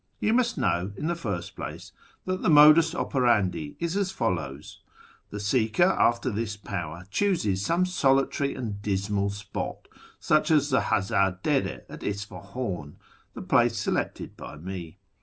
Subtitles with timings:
[0.19, 1.91] You must know, in the first place,
[2.25, 4.81] that the modus operandi is as follows:—
[5.29, 9.87] The seeker after this power chooses some solitary and dismal spot,
[10.19, 12.95] such as the Hazar Dere at Isfahan
[13.35, 14.97] (the place selected by me).